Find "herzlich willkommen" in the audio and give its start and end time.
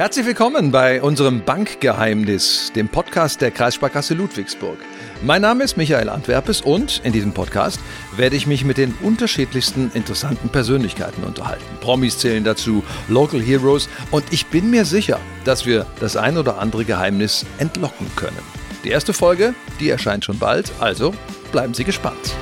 0.00-0.70